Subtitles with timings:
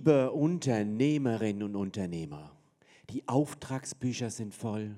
[0.00, 2.52] Liebe Unternehmerinnen und Unternehmer,
[3.10, 4.96] die Auftragsbücher sind voll,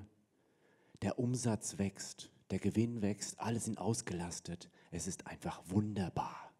[1.01, 4.69] der Umsatz wächst, der Gewinn wächst, alle sind ausgelastet.
[4.91, 6.53] Es ist einfach wunderbar.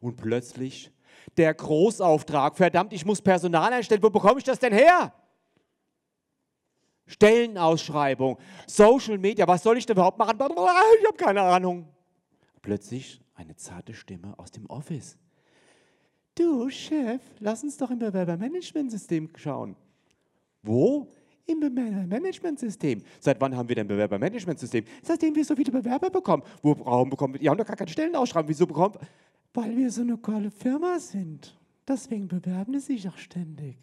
[0.00, 0.90] Und plötzlich
[1.36, 5.12] der Großauftrag, verdammt, ich muss Personal einstellen, wo bekomme ich das denn her?
[7.04, 10.38] Stellenausschreibung, Social Media, was soll ich denn überhaupt machen?
[10.38, 11.86] Ich habe keine Ahnung.
[12.62, 15.18] Plötzlich eine zarte Stimme aus dem Office.
[16.36, 19.74] Du, Chef, lass uns doch im Bewerbermanagementsystem schauen.
[20.62, 21.08] Wo?
[21.46, 23.02] Im Bewerbermanagementsystem.
[23.20, 24.84] Seit wann haben wir denn Bewerbermanagementsystem?
[25.02, 26.42] Seitdem wir so viele Bewerber bekommen.
[26.62, 27.40] Wo, warum bekommen wir?
[27.40, 28.50] Die haben doch gar keine Stellenausschreibung.
[28.50, 28.96] Wieso bekommen?
[29.54, 31.56] Weil wir so eine tolle Firma sind.
[31.88, 33.78] Deswegen bewerben sie sich auch ständig.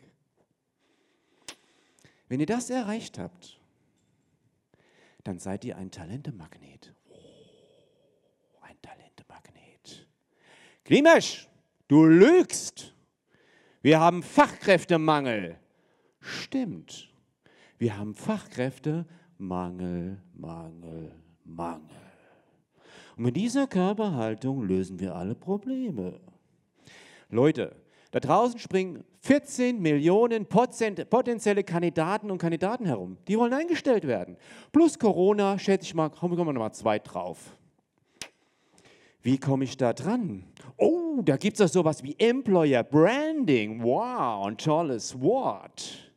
[2.28, 3.60] Wenn ihr das erreicht habt,
[5.24, 6.94] dann seid ihr ein Talentemagnet.
[7.10, 10.08] Oh, ein Talentemagnet.
[10.84, 11.48] Klimasch!
[11.88, 12.94] Du lügst.
[13.82, 15.58] Wir haben Fachkräftemangel.
[16.20, 17.10] Stimmt.
[17.78, 21.12] Wir haben Fachkräftemangel, Mangel,
[21.44, 21.90] Mangel.
[23.18, 26.20] Und mit dieser Körperhaltung lösen wir alle Probleme.
[27.30, 27.76] Leute,
[28.12, 33.18] da draußen springen 14 Millionen potenzielle Kandidaten und Kandidaten herum.
[33.28, 34.38] Die wollen eingestellt werden.
[34.72, 37.58] Plus Corona, schätze ich mal, kommen wir nochmal zwei drauf.
[39.22, 40.46] Wie komme ich da dran?
[40.78, 43.84] Oh, da gibt es doch sowas wie Employer Branding.
[43.84, 46.12] Wow, ein tolles Wort.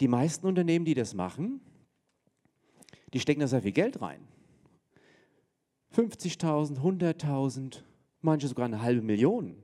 [0.00, 1.60] Die meisten Unternehmen, die das machen,
[3.12, 4.26] die stecken da sehr viel Geld rein.
[5.94, 7.82] 50.000, 100.000,
[8.20, 9.56] manche sogar eine halbe Million.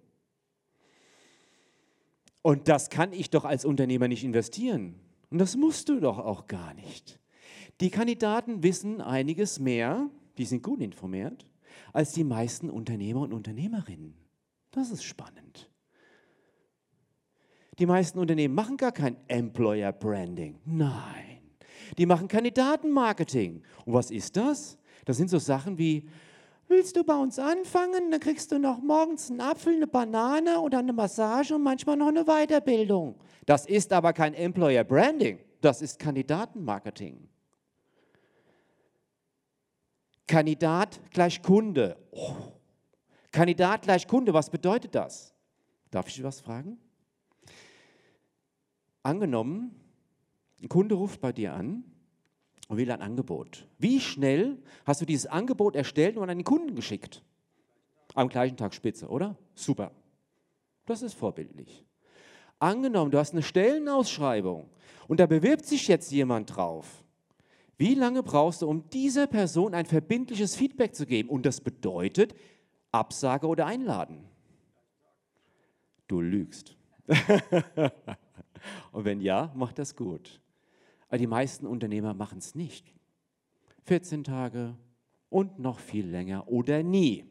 [2.42, 5.00] Und das kann ich doch als Unternehmer nicht investieren.
[5.30, 7.18] Und das musst du doch auch gar nicht.
[7.80, 11.46] Die Kandidaten wissen einiges mehr, die sind gut informiert,
[11.92, 14.14] als die meisten Unternehmer und Unternehmerinnen.
[14.70, 15.70] Das ist spannend.
[17.78, 20.58] Die meisten Unternehmen machen gar kein Employer Branding.
[20.64, 21.40] Nein.
[21.98, 23.62] Die machen Kandidatenmarketing.
[23.84, 24.78] Und was ist das?
[25.04, 26.08] Das sind so Sachen wie,
[26.68, 28.10] willst du bei uns anfangen?
[28.10, 32.08] Dann kriegst du noch morgens einen Apfel, eine Banane oder eine Massage und manchmal noch
[32.08, 33.14] eine Weiterbildung.
[33.44, 35.38] Das ist aber kein Employer Branding.
[35.60, 37.28] Das ist Kandidatenmarketing.
[40.26, 41.96] Kandidat gleich Kunde.
[42.10, 42.34] Oh.
[43.30, 45.34] Kandidat gleich Kunde, was bedeutet das?
[45.90, 46.78] Darf ich was fragen?
[49.02, 49.74] Angenommen,
[50.60, 51.84] ein Kunde ruft bei dir an
[52.68, 53.68] und will ein Angebot.
[53.78, 57.22] Wie schnell hast du dieses Angebot erstellt und an den Kunden geschickt?
[58.14, 59.36] Am gleichen Tag Spitze, oder?
[59.54, 59.92] Super.
[60.86, 61.84] Das ist vorbildlich.
[62.58, 64.70] Angenommen, du hast eine Stellenausschreibung
[65.08, 67.04] und da bewirbt sich jetzt jemand drauf.
[67.78, 71.28] Wie lange brauchst du, um dieser Person ein verbindliches Feedback zu geben?
[71.28, 72.34] Und das bedeutet
[72.90, 74.24] Absage oder Einladen.
[76.08, 76.76] Du lügst.
[78.92, 80.40] Und wenn ja, mach das gut.
[81.08, 82.92] Aber die meisten Unternehmer machen es nicht.
[83.84, 84.74] 14 Tage
[85.28, 87.24] und noch viel länger oder nie.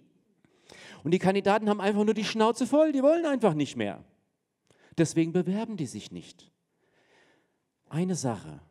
[1.03, 4.03] Und die Kandidaten haben einfach nur die Schnauze voll, die wollen einfach nicht mehr.
[4.97, 6.51] Deswegen bewerben die sich nicht.
[7.89, 8.61] Eine Sache,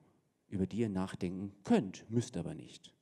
[0.49, 2.95] über die ihr nachdenken könnt, müsst aber nicht.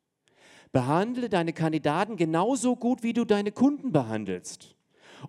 [0.72, 4.74] Behandle deine Kandidaten genauso gut, wie du deine Kunden behandelst.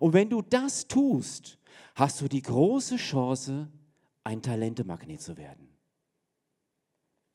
[0.00, 1.58] Und wenn du das tust,
[1.94, 3.68] hast du die große Chance,
[4.24, 5.68] ein Talentemagnet zu werden.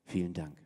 [0.06, 0.58] Vielen Dank.